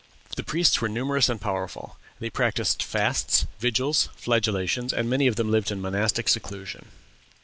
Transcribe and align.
The 0.35 0.41
priests 0.41 0.81
were 0.81 0.89
numerous 0.89 1.29
and 1.29 1.39
powerful. 1.39 1.99
They 2.17 2.31
practised 2.31 2.81
fasts, 2.81 3.45
vigils, 3.59 4.09
flagellations, 4.15 4.93
and 4.93 5.07
many 5.07 5.27
of 5.27 5.35
them 5.35 5.51
lived 5.51 5.69
in 5.69 5.79
monastic 5.79 6.27
seclusion. 6.27 6.87